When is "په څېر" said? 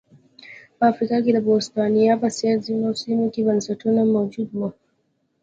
2.21-2.55